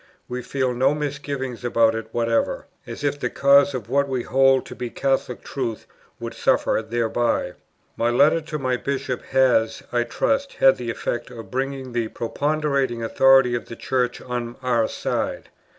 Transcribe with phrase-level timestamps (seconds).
[0.27, 4.65] We feel no misgivings about it whatever, as if the cause of what we hold
[4.65, 5.85] to be Catholic truth
[6.19, 7.53] would suffer thereby.
[7.95, 13.03] My letter to my Bishop has, I trust, had the effect of bringing the preponderating
[13.03, 15.49] authority of the Church on our side.